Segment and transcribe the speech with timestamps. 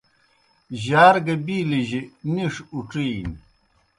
[0.83, 2.01] جار گہ بِیلِجیْ
[2.33, 3.33] نِیݜ اُڇِینیْ